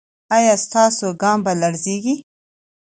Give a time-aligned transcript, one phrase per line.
[0.35, 2.15] ایا ستاسو ګام به لړزیږي؟